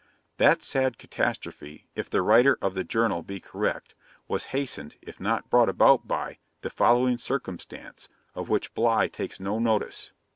[0.37, 3.93] That sad catastrophe, if the writer of the Journal be correct,
[4.27, 9.59] was hastened, if not brought about by, the following circumstance, of which Bligh takes no
[9.59, 10.11] notice.